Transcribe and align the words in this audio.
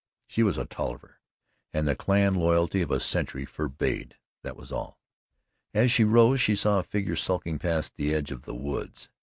She 0.25 0.41
was 0.41 0.57
a 0.57 0.65
Tolliver 0.65 1.19
and 1.71 1.87
the 1.87 1.95
clan 1.95 2.33
loyalty 2.33 2.81
of 2.81 2.89
a 2.89 2.99
century 2.99 3.45
forbade 3.45 4.15
that 4.41 4.57
was 4.57 4.71
all. 4.71 4.99
As 5.75 5.91
she 5.91 6.03
rose 6.03 6.41
she 6.41 6.55
saw 6.55 6.79
a 6.79 6.83
figure 6.83 7.15
skulking 7.15 7.59
past 7.59 7.97
the 7.97 8.11
edge 8.11 8.31
of 8.31 8.41
the 8.41 8.55
woods. 8.55 9.09